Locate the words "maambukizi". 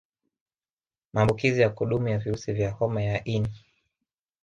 1.13-1.61